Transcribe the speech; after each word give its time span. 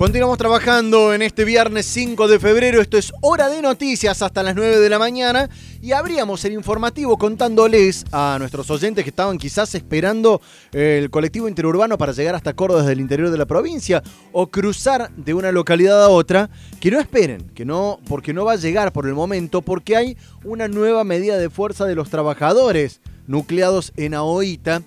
Continuamos 0.00 0.38
trabajando 0.38 1.12
en 1.12 1.20
este 1.20 1.44
viernes 1.44 1.84
5 1.84 2.26
de 2.26 2.38
febrero. 2.38 2.80
Esto 2.80 2.96
es 2.96 3.12
hora 3.20 3.50
de 3.50 3.60
noticias 3.60 4.22
hasta 4.22 4.42
las 4.42 4.54
9 4.54 4.78
de 4.78 4.88
la 4.88 4.98
mañana. 4.98 5.50
Y 5.82 5.92
abríamos 5.92 6.42
el 6.46 6.54
informativo 6.54 7.18
contándoles 7.18 8.06
a 8.10 8.38
nuestros 8.38 8.70
oyentes 8.70 9.04
que 9.04 9.10
estaban 9.10 9.36
quizás 9.36 9.74
esperando 9.74 10.40
el 10.72 11.10
colectivo 11.10 11.48
interurbano 11.48 11.98
para 11.98 12.12
llegar 12.12 12.34
hasta 12.34 12.54
Córdoba 12.54 12.80
desde 12.80 12.94
el 12.94 13.00
interior 13.00 13.28
de 13.28 13.36
la 13.36 13.44
provincia 13.44 14.02
o 14.32 14.46
cruzar 14.46 15.14
de 15.16 15.34
una 15.34 15.52
localidad 15.52 16.02
a 16.02 16.08
otra, 16.08 16.48
que 16.80 16.90
no 16.90 16.98
esperen, 16.98 17.50
que 17.54 17.66
no, 17.66 18.00
porque 18.08 18.32
no 18.32 18.46
va 18.46 18.52
a 18.52 18.56
llegar 18.56 18.94
por 18.94 19.06
el 19.06 19.12
momento, 19.12 19.60
porque 19.60 19.96
hay 19.96 20.16
una 20.44 20.66
nueva 20.66 21.04
medida 21.04 21.36
de 21.36 21.50
fuerza 21.50 21.84
de 21.84 21.94
los 21.94 22.08
trabajadores 22.08 23.02
nucleados 23.26 23.92
en 23.98 24.14
AOITA 24.14 24.80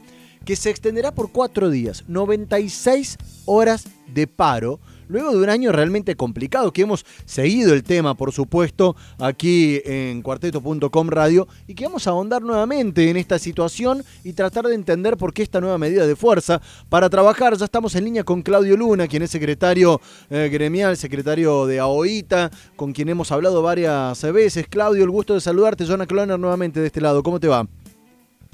que 0.44 0.56
se 0.56 0.72
extenderá 0.72 1.14
por 1.14 1.32
cuatro 1.32 1.70
días, 1.70 2.04
96 2.08 3.18
horas 3.46 3.86
de 4.08 4.26
paro 4.26 4.80
luego 5.08 5.32
de 5.32 5.38
un 5.38 5.50
año 5.50 5.72
realmente 5.72 6.16
complicado, 6.16 6.72
que 6.72 6.84
hemos 6.84 7.06
seguido 7.26 7.74
el 7.74 7.84
tema, 7.84 8.16
por 8.16 8.32
supuesto, 8.32 8.96
aquí 9.20 9.82
en 9.86 10.22
cuarteto.com 10.22 11.10
radio, 11.10 11.48
y 11.68 11.76
que 11.76 11.86
vamos 11.86 12.08
a 12.08 12.12
ahondar 12.12 12.42
nuevamente 12.42 13.10
en 13.10 13.18
esta 13.18 13.40
situación 13.40 14.04
y 14.24 14.34
tratar 14.34 14.66
de 14.66 14.76
entender 14.76 15.18
por 15.18 15.34
qué 15.34 15.44
esta 15.44 15.62
nueva 15.62 15.78
medida 15.78 16.08
de 16.08 16.16
fuerza. 16.16 16.62
Para 16.90 17.10
trabajar, 17.10 17.56
ya 17.58 17.66
estamos 17.66 17.96
en 17.96 18.06
línea 18.06 18.24
con 18.24 18.42
Claudio 18.42 18.78
Luna, 18.78 19.08
quien 19.08 19.24
es 19.24 19.32
secretario 19.32 20.00
eh, 20.30 20.50
gremial, 20.52 20.98
secretario 20.98 21.66
de 21.66 21.80
AOITA, 21.80 22.52
con 22.76 22.94
quien 22.94 23.10
hemos 23.10 23.32
hablado 23.32 23.62
varias 23.62 24.22
veces. 24.32 24.68
Claudio, 24.68 25.04
el 25.04 25.10
gusto 25.10 25.34
de 25.34 25.42
saludarte. 25.42 25.86
Jonah 25.86 26.06
Cloner 26.06 26.40
nuevamente 26.40 26.80
de 26.80 26.88
este 26.88 27.02
lado. 27.02 27.24
¿Cómo 27.24 27.40
te 27.40 27.48
va? 27.48 27.68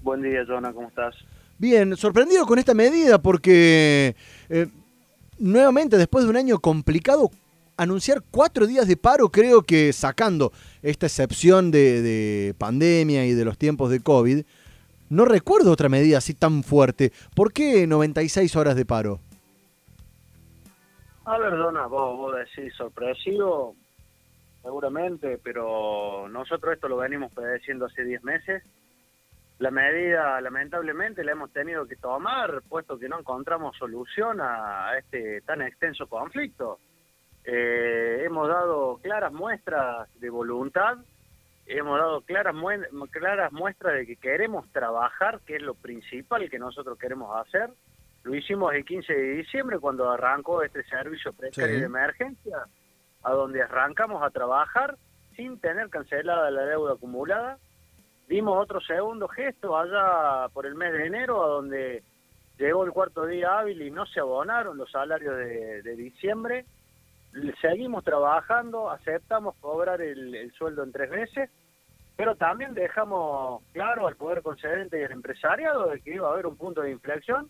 Buen 0.03 0.21
día, 0.21 0.43
Jonah, 0.47 0.73
¿cómo 0.73 0.87
estás? 0.87 1.15
Bien, 1.57 1.95
sorprendido 1.97 2.45
con 2.45 2.57
esta 2.57 2.73
medida 2.73 3.21
porque 3.21 4.15
eh, 4.47 4.67
nuevamente, 5.39 5.97
después 5.97 6.23
de 6.23 6.29
un 6.29 6.37
año 6.37 6.59
complicado, 6.59 7.31
anunciar 7.77 8.21
cuatro 8.29 8.67
días 8.67 8.87
de 8.87 8.97
paro, 8.97 9.29
creo 9.29 9.63
que 9.63 9.93
sacando 9.93 10.51
esta 10.81 11.05
excepción 11.05 11.71
de, 11.71 12.53
pandemia 12.57 13.25
y 13.25 13.33
de 13.33 13.45
los 13.45 13.57
tiempos 13.57 13.89
de 13.89 14.01
COVID, 14.01 14.43
no 15.09 15.25
recuerdo 15.25 15.71
otra 15.71 15.89
medida 15.89 16.17
así 16.17 16.33
tan 16.33 16.63
fuerte. 16.63 17.11
¿Por 17.35 17.51
qué 17.53 17.87
96 17.87 18.55
horas 18.55 18.75
de 18.75 18.85
paro? 18.85 19.19
A 21.25 21.37
ver, 21.37 21.51
Dona, 21.57 21.87
vos, 21.87 22.17
vos 22.17 22.35
decís 22.35 22.73
sorpresivo, 22.75 23.75
seguramente, 24.61 25.39
pero 25.43 26.27
nosotros 26.29 26.73
esto 26.73 26.87
lo 26.87 26.97
venimos 26.97 27.31
padeciendo 27.31 27.85
hace 27.85 28.03
10 28.03 28.23
meses 28.23 28.63
la 29.59 29.71
medida, 29.71 30.39
lamentablemente, 30.39 31.23
la 31.23 31.33
hemos 31.33 31.51
tenido 31.51 31.85
que 31.85 31.97
tomar, 31.97 32.61
puesto 32.69 32.97
que 32.97 33.09
no 33.09 33.19
encontramos 33.19 33.77
solución 33.77 34.39
a 34.41 34.97
este 34.97 35.41
tan 35.41 35.61
extenso 35.61 36.07
conflicto. 36.07 36.79
Eh, 37.43 38.23
hemos 38.23 38.47
dado 38.47 38.99
claras 39.03 39.33
muestras 39.33 40.07
de 40.21 40.29
voluntad, 40.29 40.97
hemos 41.65 41.99
dado 41.99 42.21
claras, 42.21 42.55
claras 43.11 43.51
muestras 43.51 43.95
de 43.95 44.05
que 44.05 44.15
queremos 44.15 44.65
trabajar, 44.71 45.41
que 45.45 45.57
es 45.57 45.61
lo 45.61 45.73
principal 45.73 46.49
que 46.49 46.57
nosotros 46.57 46.97
queremos 46.97 47.35
hacer. 47.45 47.69
Lo 48.23 48.33
hicimos 48.35 48.73
el 48.73 48.85
15 48.85 49.13
de 49.13 49.31
diciembre 49.33 49.77
cuando 49.79 50.09
arrancó 50.09 50.63
este 50.63 50.83
servicio 50.83 51.33
precario 51.33 51.79
de 51.79 51.85
emergencia, 51.85 52.59
a 53.23 53.31
donde 53.33 53.61
arrancamos 53.61 54.23
a 54.23 54.29
trabajar 54.29 54.97
sin 55.35 55.59
tener 55.59 55.89
cancelada 55.89 56.49
la 56.49 56.63
deuda 56.63 56.93
acumulada 56.93 57.57
dimos 58.29 58.61
otro 58.61 58.79
segundo 58.79 59.27
gesto 59.27 59.75
allá 59.75 60.47
por 60.53 60.67
el 60.67 60.75
mes 60.75 60.93
de 60.93 61.07
enero, 61.07 61.43
a 61.43 61.47
donde 61.47 62.03
llegó 62.59 62.85
el 62.85 62.91
cuarto 62.91 63.25
día 63.25 63.57
hábil 63.57 63.81
y 63.81 63.89
no 63.89 64.05
se 64.05 64.19
abonaron 64.19 64.77
los 64.77 64.91
salarios 64.91 65.35
de, 65.35 65.95
diciembre. 65.95 66.65
Seguimos 67.59 68.03
trabajando, 68.03 68.89
aceptamos 68.91 69.55
cobrar 69.59 70.01
el, 70.01 70.51
sueldo 70.57 70.83
en 70.83 70.91
tres 70.91 71.09
meses, 71.09 71.49
pero 72.15 72.35
también 72.35 72.75
dejamos 72.75 73.63
claro 73.73 74.07
al 74.07 74.15
Poder 74.15 74.43
Concedente 74.43 74.99
y 74.99 75.03
al 75.03 75.11
empresariado 75.11 75.87
de 75.87 75.99
que 75.99 76.13
iba 76.13 76.29
a 76.29 76.33
haber 76.33 76.45
un 76.45 76.55
punto 76.55 76.81
de 76.81 76.91
inflexión, 76.91 77.49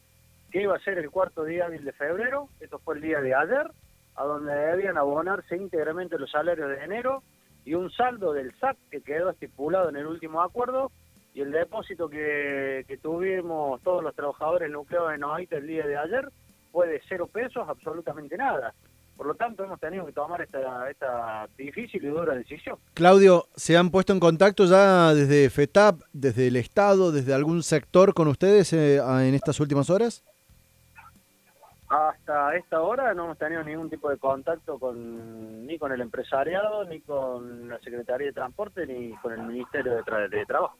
que 0.49 0.61
iba 0.61 0.75
a 0.75 0.79
ser 0.79 0.97
el 0.97 1.11
cuarto 1.11 1.43
día 1.43 1.65
hábil 1.65 1.83
de 1.83 1.91
febrero, 1.91 2.47
esto 2.61 2.79
fue 2.79 2.95
el 2.95 3.01
día 3.01 3.19
de 3.19 3.35
ayer, 3.35 3.69
a 4.15 4.23
donde 4.23 4.53
debían 4.53 4.97
abonarse 4.97 5.57
íntegramente 5.57 6.17
los 6.17 6.31
salarios 6.31 6.69
de 6.69 6.83
enero, 6.83 7.21
y 7.65 7.73
un 7.73 7.91
saldo 7.91 8.33
del 8.33 8.53
SAC 8.59 8.77
que 8.89 9.01
quedó 9.01 9.29
estipulado 9.29 9.89
en 9.89 9.97
el 9.97 10.07
último 10.07 10.41
acuerdo 10.41 10.91
y 11.33 11.41
el 11.41 11.51
depósito 11.51 12.09
que, 12.09 12.99
tuvimos 13.01 13.81
todos 13.81 14.03
los 14.03 14.15
trabajadores 14.15 14.69
nucleados 14.71 15.13
en 15.13 15.23
OIT 15.23 15.53
el 15.53 15.67
día 15.67 15.85
de 15.85 15.97
ayer 15.97 16.29
fue 16.71 16.87
de 16.87 17.01
cero 17.07 17.27
pesos, 17.31 17.67
absolutamente 17.67 18.37
nada. 18.37 18.73
Por 19.15 19.27
lo 19.27 19.35
tanto, 19.35 19.65
hemos 19.65 19.79
tenido 19.79 20.05
que 20.05 20.13
tomar 20.13 20.41
esta, 20.41 20.89
esta 20.89 21.47
difícil 21.57 22.03
y 22.03 22.07
dura 22.07 22.35
decisión. 22.35 22.77
Claudio, 22.93 23.47
¿se 23.55 23.75
han 23.75 23.89
puesto 23.89 24.13
en 24.13 24.19
contacto 24.19 24.65
ya 24.65 25.13
desde 25.13 25.49
FETAP, 25.49 26.01
desde 26.13 26.47
el 26.47 26.55
Estado, 26.55 27.11
desde 27.11 27.33
algún 27.33 27.61
sector 27.63 28.13
con 28.13 28.29
ustedes 28.29 28.71
eh, 28.71 28.97
en 28.97 29.35
estas 29.35 29.59
últimas 29.59 29.89
horas? 29.89 30.23
Hasta 31.89 32.55
esta 32.55 32.81
hora 32.81 33.15
no 33.15 33.25
hemos 33.25 33.37
tenido 33.39 33.63
ningún 33.63 33.89
tipo 33.89 34.11
de 34.11 34.17
contacto 34.17 34.77
con 34.77 35.65
ni 35.65 35.79
con 35.79 35.91
el 35.91 36.01
empresariado, 36.01 36.85
ni 36.85 37.01
con 37.01 37.67
la 37.67 37.79
Secretaría 37.79 38.27
de 38.27 38.33
Transporte, 38.33 38.85
ni 38.85 39.15
con 39.17 39.33
el 39.33 39.41
Ministerio 39.41 39.93
de, 39.95 40.45
Trabajo. 40.45 40.77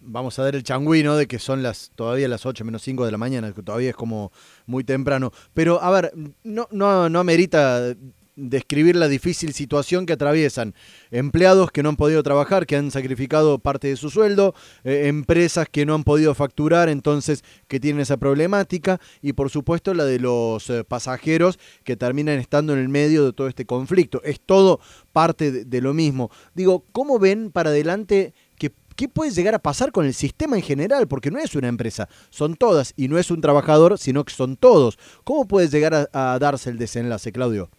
Vamos 0.00 0.38
a 0.38 0.44
ver 0.44 0.54
el 0.54 0.62
changüino 0.62 1.16
de 1.16 1.26
que 1.26 1.38
son 1.38 1.62
las 1.62 1.90
todavía 1.94 2.28
las 2.28 2.46
8 2.46 2.64
menos 2.64 2.80
5 2.82 3.04
de 3.04 3.12
la 3.12 3.18
mañana, 3.18 3.52
que 3.52 3.62
todavía 3.62 3.90
es 3.90 3.96
como 3.96 4.32
muy 4.64 4.84
temprano. 4.84 5.32
Pero, 5.52 5.82
a 5.82 5.90
ver, 5.90 6.12
no, 6.44 6.66
no, 6.70 7.10
no 7.10 7.20
amerita 7.20 7.94
describir 8.34 8.96
la 8.96 9.08
difícil 9.08 9.52
situación 9.52 10.06
que 10.06 10.14
atraviesan 10.14 10.74
empleados 11.10 11.70
que 11.70 11.82
no 11.82 11.90
han 11.90 11.96
podido 11.96 12.22
trabajar, 12.22 12.66
que 12.66 12.76
han 12.76 12.90
sacrificado 12.90 13.58
parte 13.58 13.88
de 13.88 13.96
su 13.96 14.10
sueldo, 14.10 14.54
eh, 14.84 15.08
empresas 15.08 15.68
que 15.70 15.84
no 15.84 15.94
han 15.94 16.04
podido 16.04 16.34
facturar, 16.34 16.88
entonces 16.88 17.44
que 17.68 17.80
tienen 17.80 18.00
esa 18.00 18.16
problemática, 18.16 19.00
y 19.20 19.34
por 19.34 19.50
supuesto 19.50 19.92
la 19.94 20.04
de 20.04 20.18
los 20.18 20.70
eh, 20.70 20.84
pasajeros 20.84 21.58
que 21.84 21.96
terminan 21.96 22.38
estando 22.38 22.72
en 22.72 22.78
el 22.78 22.88
medio 22.88 23.24
de 23.24 23.32
todo 23.32 23.48
este 23.48 23.66
conflicto. 23.66 24.22
Es 24.24 24.40
todo 24.40 24.80
parte 25.12 25.64
de, 25.64 25.80
lo 25.82 25.92
mismo. 25.92 26.30
Digo, 26.54 26.84
¿cómo 26.92 27.18
ven 27.18 27.50
para 27.50 27.70
adelante 27.70 28.34
que 28.58 28.72
¿Qué 28.94 29.08
puede 29.08 29.30
llegar 29.30 29.54
a 29.54 29.58
pasar 29.58 29.90
con 29.90 30.04
el 30.04 30.12
sistema 30.12 30.54
en 30.54 30.62
general? 30.62 31.08
Porque 31.08 31.30
no 31.30 31.38
es 31.38 31.54
una 31.54 31.68
empresa, 31.68 32.10
son 32.28 32.56
todas, 32.56 32.92
y 32.94 33.08
no 33.08 33.18
es 33.18 33.30
un 33.30 33.40
trabajador, 33.40 33.98
sino 33.98 34.22
que 34.22 34.34
son 34.34 34.56
todos. 34.56 34.98
¿Cómo 35.24 35.48
puede 35.48 35.68
llegar 35.68 36.10
a 36.12 36.38
darse 36.38 36.68
el 36.68 36.76
desenlace, 36.76 37.32
Claudio? 37.32 37.70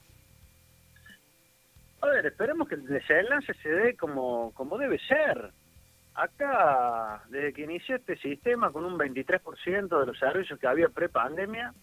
A 2.04 2.08
ver, 2.08 2.26
esperemos 2.26 2.68
que 2.68 2.76
el 2.76 2.86
desenlace 2.86 3.54
se 3.64 3.70
dé 3.70 3.96
como, 3.96 4.54
como 4.56 4.78
debe 4.78 5.00
ser. 5.00 5.52
Acá, 6.16 7.24
desde 7.30 7.54
que 7.54 7.62
inició 7.62 7.96
este 7.96 8.18
sistema 8.18 8.74
con 8.74 8.84
un 8.84 9.00
23% 9.00 10.00
de 10.00 10.06
los 10.06 10.20
servicios 10.20 10.60
que 10.60 10.68
había 10.68 10.90
pre-pandemia, 10.90 11.74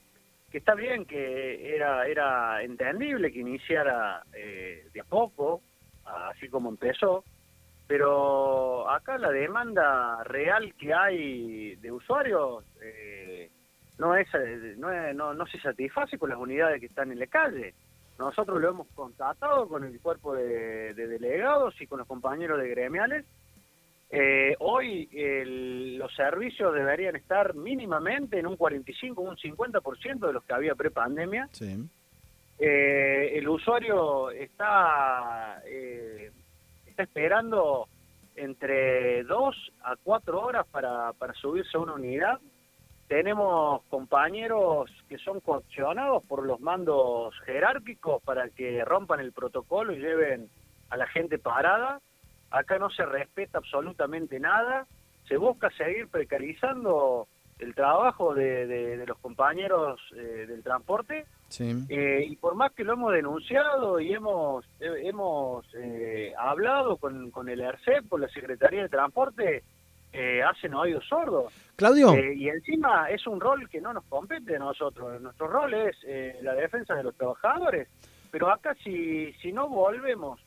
que 0.50 0.58
está 0.58 0.74
bien 0.74 1.06
que 1.06 1.74
era, 1.74 2.06
era 2.06 2.62
entendible 2.62 3.32
que 3.32 3.38
iniciara 3.38 4.22
eh, 4.34 4.88
de 4.92 5.00
a 5.00 5.04
poco, 5.04 5.62
así 6.04 6.50
como 6.50 6.68
empezó, 6.68 7.24
pero 7.86 8.90
acá 8.90 9.16
la 9.16 9.30
demanda 9.30 10.22
real 10.24 10.74
que 10.74 10.92
hay 10.92 11.76
de 11.76 11.90
usuarios 11.90 12.62
eh, 12.82 13.50
no, 13.98 14.14
es, 14.14 14.28
no, 14.76 15.14
no, 15.14 15.32
no 15.32 15.46
se 15.46 15.58
satisface 15.60 16.18
con 16.18 16.28
las 16.28 16.38
unidades 16.38 16.78
que 16.78 16.86
están 16.86 17.10
en 17.10 17.20
la 17.20 17.26
calle. 17.26 17.74
Nosotros 18.20 18.60
lo 18.60 18.68
hemos 18.68 18.86
contratado 18.88 19.66
con 19.66 19.82
el 19.82 19.98
cuerpo 19.98 20.34
de, 20.34 20.92
delegados 20.92 21.74
y 21.80 21.86
con 21.86 22.00
los 22.00 22.06
compañeros 22.06 22.60
de 22.60 22.68
gremiales. 22.68 23.24
Eh, 24.10 24.54
hoy 24.58 25.08
los 25.96 26.14
servicios 26.14 26.74
deberían 26.74 27.16
estar 27.16 27.54
mínimamente 27.54 28.38
en 28.38 28.46
un 28.46 28.56
45, 28.56 29.22
un 29.22 29.36
50% 29.36 30.26
de 30.26 30.32
los 30.34 30.44
que 30.44 30.52
había 30.52 30.74
pre-pandemia. 30.74 31.48
Eh, 32.58 33.38
el 33.38 33.48
usuario 33.48 34.30
está, 34.32 35.62
eh, 35.64 36.30
está 36.84 37.04
esperando 37.04 37.88
entre 38.36 39.24
dos 39.24 39.56
a 39.82 39.96
cuatro 39.96 40.42
horas 40.42 40.66
para, 40.66 41.14
para 41.14 41.32
subirse 41.32 41.78
a 41.78 41.80
una 41.80 41.94
unidad 41.94 42.38
tenemos 43.10 43.82
compañeros 43.90 44.88
que 45.08 45.18
son 45.18 45.40
coaccionados 45.40 46.22
por 46.26 46.46
los 46.46 46.60
mandos 46.60 47.34
jerárquicos 47.44 48.22
para 48.22 48.48
que 48.50 48.84
rompan 48.84 49.18
el 49.18 49.32
protocolo 49.32 49.92
y 49.92 49.98
lleven 49.98 50.48
a 50.90 50.96
la 50.96 51.08
gente 51.08 51.36
parada. 51.36 52.00
Acá 52.52 52.78
no 52.78 52.88
se 52.88 53.04
respeta 53.04 53.58
absolutamente 53.58 54.38
nada. 54.38 54.86
Se 55.26 55.36
busca 55.36 55.70
seguir 55.70 56.06
precarizando 56.06 57.26
el 57.58 57.74
trabajo 57.74 58.32
de, 58.32 59.02
los 59.04 59.18
compañeros 59.18 60.00
eh, 60.16 60.46
del 60.46 60.62
transporte. 60.62 61.26
Eh, 61.58 62.24
y 62.28 62.36
por 62.36 62.54
más 62.54 62.70
que 62.74 62.84
lo 62.84 62.92
hemos 62.92 63.12
denunciado 63.12 63.98
y 63.98 64.12
hemos, 64.12 64.64
hemos 64.78 65.66
eh, 65.74 66.32
hablado 66.38 66.96
con, 66.96 67.32
con 67.32 67.48
el 67.48 67.60
ERCEP, 67.60 68.08
con 68.08 68.20
la 68.20 68.28
Secretaría 68.28 68.82
de 68.82 68.88
Transporte, 68.88 69.64
eh, 70.12 70.42
hacen 70.42 70.74
oídos 70.74 71.06
sordos. 71.08 71.52
Claudio. 71.76 72.12
Eh, 72.14 72.34
y 72.34 72.48
encima 72.48 73.08
es 73.10 73.26
un 73.26 73.40
rol 73.40 73.68
que 73.68 73.80
no 73.80 73.92
nos 73.92 74.04
compete 74.04 74.56
a 74.56 74.58
nosotros. 74.58 75.20
Nuestro 75.20 75.46
rol 75.48 75.72
es 75.74 75.96
eh, 76.04 76.38
la 76.42 76.54
defensa 76.54 76.94
de 76.94 77.04
los 77.04 77.16
trabajadores. 77.16 77.88
Pero 78.30 78.50
acá 78.50 78.74
si, 78.82 79.32
si 79.34 79.52
no 79.52 79.68
volvemos 79.68 80.40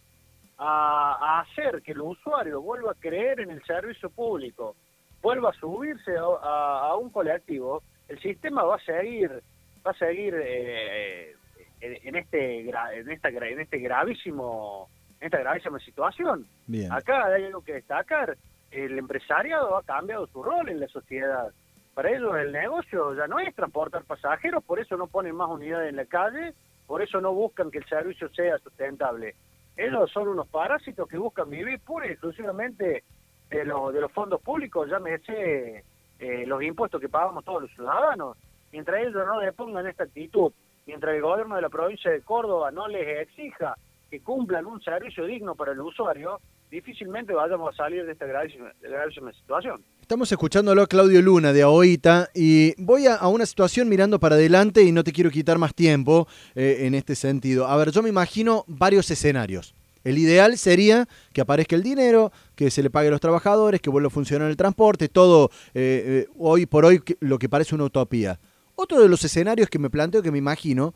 a, 0.57 1.18
a 1.19 1.39
hacer 1.42 1.81
que 1.81 1.92
el 1.94 2.01
usuario 2.01 2.62
vuelva 2.62 2.92
a 2.92 2.95
creer 2.95 3.39
en 3.42 3.51
el 3.51 3.63
servicio 3.65 4.10
público, 4.10 4.75
vuelva 5.21 5.50
a 5.50 5.54
subirse 5.54 6.16
a, 6.18 6.21
a- 6.21 6.80
a 6.89 6.95
un 6.95 7.09
colectivo, 7.09 7.81
el 8.07 8.19
sistema 8.21 8.63
va 8.63 8.75
a 8.75 8.80
seguir 8.80 9.42
va 9.86 9.92
a 9.92 9.95
seguir 9.95 10.33
eh, 10.42 11.36
en, 11.81 12.07
en 12.07 12.16
este 12.16 12.59
en 13.00 13.09
esta 13.12 13.30
en 13.30 13.59
este 13.59 13.80
gravísimo 13.80 14.89
en 15.19 15.25
esta 15.27 15.39
gravísima 15.39 15.80
situación. 15.80 16.45
Bien. 16.68 16.92
Acá 16.92 17.25
hay 17.25 17.45
algo 17.45 17.62
que 17.63 17.74
destacar. 17.74 18.38
El 18.73 18.97
empresariado 18.97 19.77
ha 19.77 19.83
cambiado 19.83 20.25
su 20.27 20.41
rol 20.41 20.67
en 20.67 20.79
la 20.79 20.87
sociedad. 20.87 21.53
Para 21.93 22.09
ellos 22.09 22.35
el 22.37 22.51
negocio 22.51 23.13
ya 23.13 23.27
no 23.27 23.39
es 23.39 23.53
transportar 23.53 24.03
pasajeros, 24.03 24.63
por 24.63 24.79
eso 24.79 24.97
no 24.97 25.05
ponen 25.05 25.35
más 25.35 25.49
unidades 25.49 25.89
en 25.89 25.95
la 25.95 26.05
calle, 26.05 26.55
por 26.87 27.03
eso 27.03 27.21
no 27.21 27.33
buscan 27.33 27.69
que 27.69 27.77
el 27.77 27.85
servicio 27.85 28.29
sea 28.29 28.57
sustentable. 28.57 29.35
Ellos 29.77 30.09
son 30.11 30.27
unos 30.27 30.47
parásitos 30.47 31.07
que 31.07 31.19
buscan 31.19 31.51
vivir 31.51 31.79
pura 31.81 32.07
y 32.07 32.11
exclusivamente 32.11 33.03
de, 33.51 33.65
los 33.65 33.93
de 33.93 34.01
los 34.01 34.11
fondos 34.11 34.41
públicos, 34.41 34.89
llámese 34.89 35.83
eh, 36.17 36.45
los 36.47 36.63
impuestos 36.63 36.99
que 36.99 37.09
pagamos 37.09 37.45
todos 37.45 37.61
los 37.63 37.71
ciudadanos. 37.71 38.37
Mientras 38.71 39.01
ellos 39.01 39.13
no 39.13 39.39
le 39.39 39.53
pongan 39.53 39.85
esta 39.85 40.05
actitud, 40.05 40.51
mientras 40.87 41.13
el 41.13 41.21
gobierno 41.21 41.55
de 41.55 41.61
la 41.61 41.69
provincia 41.69 42.09
de 42.09 42.21
Córdoba 42.21 42.71
no 42.71 42.87
les 42.87 43.21
exija 43.21 43.75
que 44.09 44.21
cumplan 44.21 44.65
un 44.65 44.81
servicio 44.81 45.25
digno 45.25 45.53
para 45.53 45.73
el 45.73 45.81
usuario, 45.81 46.39
difícilmente 46.73 47.33
vayamos 47.33 47.71
a 47.71 47.77
salir 47.77 48.03
de 48.03 48.13
esta 48.13 48.25
gravísima, 48.25 49.31
situación. 49.31 49.83
Estamos 50.01 50.31
escuchándolo 50.31 50.81
a 50.81 50.87
Claudio 50.87 51.21
Luna 51.21 51.53
de 51.53 51.61
AOITA 51.61 52.29
y 52.33 52.73
voy 52.81 53.05
a, 53.05 53.27
una 53.27 53.45
situación 53.45 53.87
mirando 53.87 54.19
para 54.19 54.35
adelante 54.35 54.81
y 54.81 54.91
no 54.91 55.03
te 55.03 55.11
quiero 55.11 55.29
quitar 55.29 55.59
más 55.59 55.75
tiempo 55.75 56.27
eh, 56.55 56.77
en 56.81 56.95
este 56.95 57.13
sentido. 57.13 57.67
A 57.67 57.77
ver, 57.77 57.91
yo 57.91 58.01
me 58.01 58.09
imagino 58.09 58.65
varios 58.67 59.09
escenarios. 59.11 59.75
El 60.03 60.17
ideal 60.17 60.57
sería 60.57 61.07
que 61.31 61.41
aparezca 61.41 61.75
el 61.75 61.83
dinero, 61.83 62.31
que 62.55 62.71
se 62.71 62.81
le 62.81 62.89
pague 62.89 63.09
a 63.09 63.11
los 63.11 63.21
trabajadores, 63.21 63.79
que 63.79 63.91
vuelva 63.91 64.07
a 64.07 64.09
funcionar 64.09 64.49
el 64.49 64.57
transporte, 64.57 65.09
todo 65.09 65.51
eh, 65.75 66.25
eh, 66.25 66.27
hoy 66.39 66.65
por 66.65 66.85
hoy 66.85 67.03
lo 67.19 67.37
que 67.37 67.49
parece 67.49 67.75
una 67.75 67.83
utopía. 67.83 68.39
Otro 68.73 68.99
de 68.99 69.07
los 69.07 69.23
escenarios 69.23 69.69
que 69.69 69.77
me 69.77 69.91
planteo, 69.91 70.23
que 70.23 70.31
me 70.31 70.39
imagino, 70.39 70.95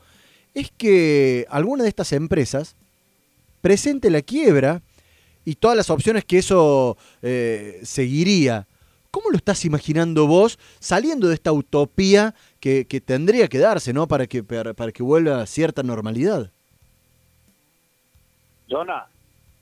es 0.55 0.71
que 0.75 1.45
alguna 1.49 1.83
de 1.83 1.89
estas 1.89 2.13
empresas 2.13 2.75
presente 3.61 4.09
la 4.09 4.23
quiebra 4.23 4.81
y 5.47 5.55
todas 5.55 5.77
las 5.77 5.89
opciones 5.89 6.25
que 6.25 6.39
eso 6.39 6.97
eh, 7.21 7.79
seguiría. 7.81 8.67
¿Cómo 9.11 9.29
lo 9.31 9.37
estás 9.37 9.63
imaginando 9.63 10.27
vos 10.27 10.59
saliendo 10.79 11.29
de 11.29 11.35
esta 11.35 11.53
utopía 11.53 12.35
que, 12.59 12.85
que 12.85 12.99
tendría 12.99 13.47
que 13.47 13.57
darse, 13.57 13.93
¿no? 13.93 14.09
Para 14.09 14.27
que, 14.27 14.43
para, 14.43 14.73
para 14.73 14.91
que 14.91 15.03
vuelva 15.03 15.41
a 15.41 15.45
cierta 15.45 15.83
normalidad. 15.83 16.51
Jonah, 18.69 19.07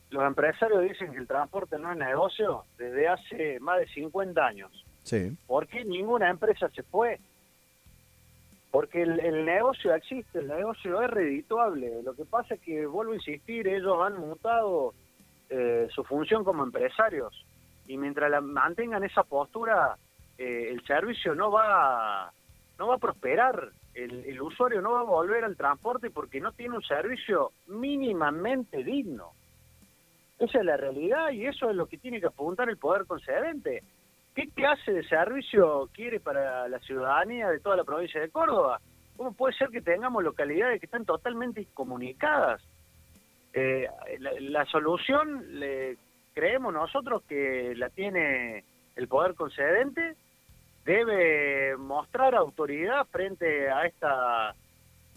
los 0.10 0.24
empresarios 0.26 0.82
dicen 0.82 1.12
que 1.12 1.20
el 1.20 1.28
transporte 1.28 1.78
no 1.78 1.92
es 1.92 2.00
negocio 2.00 2.64
desde 2.80 3.08
hace 3.08 3.60
más 3.60 3.78
de 3.78 3.88
50 3.90 4.44
años. 4.44 4.72
Sí. 5.04 5.38
¿Por 5.46 5.68
qué 5.68 5.86
ninguna 5.86 6.32
empresa 6.32 6.68
se 6.70 6.82
fue? 6.82 7.20
Porque 8.72 9.04
el, 9.04 9.20
el 9.20 9.46
negocio 9.46 9.94
existe, 9.94 10.40
el 10.40 10.48
negocio 10.48 11.00
es 11.04 11.12
redituable. 11.12 12.02
Lo 12.02 12.16
que 12.16 12.26
pasa 12.26 12.56
es 12.56 12.62
que, 12.62 12.88
vuelvo 12.88 13.12
a 13.12 13.18
insistir, 13.18 13.68
ellos 13.68 13.98
han 14.02 14.20
mutado 14.20 14.96
eh, 15.50 15.88
su 15.94 16.04
función 16.04 16.44
como 16.44 16.64
empresarios. 16.64 17.46
Y 17.88 17.98
mientras 17.98 18.30
la, 18.32 18.42
mantengan 18.42 19.04
esa 19.04 19.24
postura, 19.24 19.98
eh, 20.38 20.70
el 20.72 20.84
servicio 20.86 21.36
no 21.36 21.52
va, 21.52 22.32
no 22.80 22.88
va 22.88 22.96
a 22.96 23.00
prosperar. 23.00 23.70
El, 23.94 24.26
el 24.26 24.42
usuario 24.42 24.82
no 24.82 24.92
va 24.92 25.00
a 25.02 25.04
volver 25.04 25.44
al 25.44 25.56
transporte 25.56 26.10
porque 26.10 26.42
no 26.42 26.52
tiene 26.52 26.76
un 26.76 26.84
servicio 26.84 27.52
mínimamente 27.68 28.84
digno. 28.84 29.32
Esa 30.40 30.60
es 30.60 30.66
la 30.66 30.76
realidad 30.76 31.32
y 31.32 31.46
eso 31.46 31.70
es 31.70 31.76
lo 31.76 31.86
que 31.88 31.98
tiene 31.98 32.20
que 32.20 32.28
apuntar 32.28 32.70
el 32.70 32.78
poder 32.78 33.06
concedente. 33.06 33.84
¿Qué 34.36 34.50
clase 34.50 34.92
de 34.92 35.08
servicio 35.08 35.90
quiere 35.94 36.20
para 36.20 36.68
la 36.68 36.80
ciudadanía 36.80 37.50
de 37.50 37.62
toda 37.62 37.78
la 37.78 37.86
provincia 37.86 38.20
de 38.20 38.30
Córdoba? 38.30 38.82
¿Cómo 39.16 39.32
puede 39.32 39.56
ser 39.56 39.70
que 39.70 39.82
tengamos 39.82 40.22
localidades 40.24 40.82
que 40.82 40.88
están 40.88 41.06
totalmente 41.06 41.62
incomunicadas? 41.62 42.62
Eh, 43.58 43.88
la, 44.20 44.32
la 44.40 44.66
solución, 44.66 45.60
le, 45.60 45.98
creemos 46.34 46.74
nosotros 46.74 47.24
que 47.28 47.74
la 47.78 47.90
tiene 47.90 48.66
el 48.98 49.08
poder 49.08 49.34
concedente, 49.34 50.16
debe 50.84 51.78
mostrar 51.78 52.36
autoridad 52.36 53.08
frente 53.08 53.70
a 53.70 53.86
esta 53.86 54.54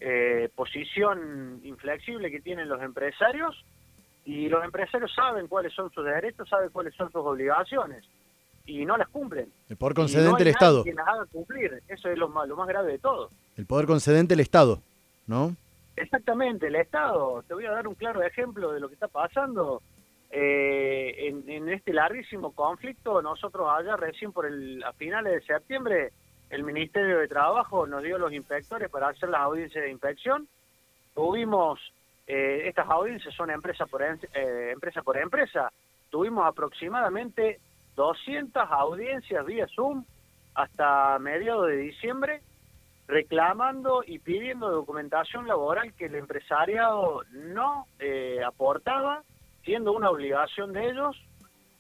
eh, 0.01 0.49
posición 0.55 1.61
inflexible 1.65 2.31
que 2.31 2.41
tienen 2.41 2.69
los 2.69 2.81
empresarios 2.81 3.65
y 4.25 4.49
los 4.49 4.65
empresarios 4.65 5.13
saben 5.13 5.49
cuáles 5.49 5.75
son 5.75 5.91
sus 5.91 6.05
derechos, 6.05 6.49
saben 6.49 6.71
cuáles 6.71 6.95
son 6.95 7.11
sus 7.11 7.23
obligaciones 7.23 8.05
y 8.65 8.85
no 8.85 8.97
las 8.97 9.09
cumplen. 9.09 9.51
El 9.69 9.77
poder 9.77 9.97
no 9.97 10.03
concedente 10.03 10.45
nadie 10.45 10.51
Estado. 10.51 10.85
que 10.85 10.93
las 10.93 11.09
haga 11.09 11.27
cumplir. 11.27 11.83
Eso 11.89 12.09
es 12.09 12.17
lo 12.19 12.29
más, 12.29 12.47
lo 12.47 12.57
más 12.57 12.69
grave 12.69 12.93
de 12.93 12.99
todo. 12.99 13.31
El 13.57 13.67
poder 13.67 13.87
concedente 13.87 14.35
el 14.35 14.41
Estado, 14.41 14.81
¿no? 15.27 15.57
Exactamente, 16.03 16.69
el 16.69 16.77
Estado. 16.77 17.43
Te 17.47 17.55
voy 17.55 17.67
a 17.67 17.73
dar 17.73 17.89
un 17.89 17.95
claro 17.95 18.23
ejemplo 18.23 18.73
de 18.73 18.81
lo 18.81 18.89
que 18.89 18.95
está 18.95 19.09
pasando. 19.09 19.83
Eh, 20.31 21.27
en, 21.29 21.49
en 21.49 21.69
este 21.71 21.93
larguísimo 21.93 22.53
conflicto, 22.53 23.23
nosotros 23.23 23.67
allá 23.71 23.97
recién 23.97 24.33
por 24.33 24.47
el, 24.47 24.83
a 24.85 24.93
finales 24.93 25.33
de 25.33 25.41
septiembre, 25.41 26.13
el 26.51 26.63
Ministerio 26.63 27.19
de 27.19 27.29
Trabajo 27.29 27.87
nos 27.87 28.03
dio 28.03 28.19
los 28.19 28.33
inspectores 28.33 28.91
para 28.91 29.09
hacer 29.09 29.29
las 29.31 29.41
audiencias 29.41 29.85
de 29.85 29.91
inspección. 29.91 30.47
Tuvimos, 31.15 31.81
eh, 32.27 32.63
estas 32.67 32.89
audiencias 32.91 33.35
son 33.35 33.51
empresa 33.51 33.87
por, 33.87 34.03
em- 34.03 34.19
eh, 34.35 34.71
empresa 34.73 35.03
por 35.03 35.17
empresa, 35.17 35.73
tuvimos 36.11 36.47
aproximadamente 36.47 37.59
200 37.97 38.63
audiencias 38.71 39.45
vía 39.47 39.67
Zoom 39.75 40.05
hasta 40.55 41.19
mediados 41.19 41.69
de 41.69 41.77
diciembre 41.77 42.43
reclamando 43.09 44.05
y 44.07 44.19
pidiendo 44.19 44.71
documentación 44.71 45.49
laboral 45.49 45.95
que 45.95 46.05
el 46.05 46.15
empresariado 46.15 47.23
no 47.33 47.87
eh, 47.99 48.41
aportaba, 48.47 49.23
siendo 49.65 49.93
una 49.93 50.11
obligación 50.11 50.73
de 50.75 50.91
ellos. 50.91 51.17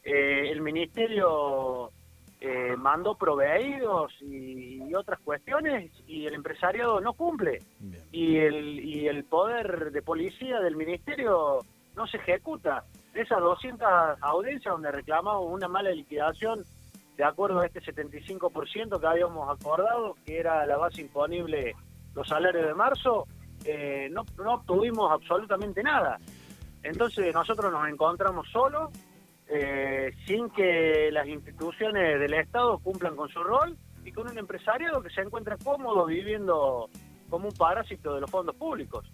Eh, 0.04 0.50
el 0.50 0.62
ministerio 0.62 1.90
eh, 2.40 2.75
mandó 2.78 3.14
proveídos 3.14 4.14
y, 4.22 4.82
y 4.88 4.94
otras 4.94 5.20
cuestiones 5.20 5.92
y 6.06 6.25
el 6.25 6.32
empresariado 6.32 6.98
no 7.00 7.12
cumple. 7.12 7.60
Bien. 7.78 8.02
Y 8.10 8.38
el, 8.38 8.80
y 8.80 9.06
el 9.06 9.25
poder 9.25 9.92
de 9.92 10.00
policía 10.00 10.61
del 10.61 10.76
ministerio 10.76 11.61
no 11.94 12.06
se 12.06 12.16
ejecuta. 12.16 12.85
Esas 13.12 13.40
200 13.40 13.87
audiencias 14.23 14.73
donde 14.73 14.92
reclamamos 14.92 15.52
una 15.52 15.68
mala 15.68 15.90
liquidación 15.90 16.64
de 17.18 17.25
acuerdo 17.25 17.58
a 17.58 17.66
este 17.66 17.82
75% 17.82 19.00
que 19.00 19.06
habíamos 19.06 19.50
acordado, 19.50 20.14
que 20.25 20.38
era 20.38 20.64
la 20.66 20.76
base 20.76 21.00
imponible 21.00 21.75
los 22.14 22.28
salarios 22.28 22.64
de 22.64 22.75
marzo, 22.75 23.26
eh, 23.64 24.08
no, 24.08 24.25
obtuvimos 24.54 25.10
absolutamente 25.10 25.82
nada. 25.82 26.20
Entonces 26.80 27.34
nosotros 27.34 27.72
nos 27.72 27.88
encontramos 27.88 28.48
solos, 28.52 28.90
eh, 29.48 30.12
sin 30.28 30.48
que 30.50 31.10
las 31.10 31.26
instituciones 31.26 32.20
del 32.20 32.34
Estado 32.34 32.78
cumplan 32.78 33.16
con 33.16 33.28
su 33.28 33.42
rol 33.42 33.76
y 34.04 34.12
con 34.12 34.30
un 34.30 34.38
empresariado 34.38 35.02
que 35.02 35.10
se 35.10 35.22
encuentra 35.22 35.56
cómodo 35.56 36.06
viviendo 36.06 36.88
como 37.28 37.48
un 37.48 37.54
parásito 37.54 38.14
de 38.14 38.20
los 38.20 38.30
fondos 38.30 38.54
públicos. 38.54 39.10